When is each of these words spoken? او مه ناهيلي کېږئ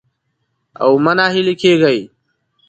او 0.83 0.91
مه 1.03 1.11
ناهيلي 1.17 1.55
کېږئ 1.61 1.99